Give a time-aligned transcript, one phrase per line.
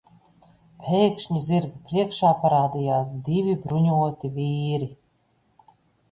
[0.85, 4.89] Pēkšņi zirga priekšā parādījās divi bruņoti vīri.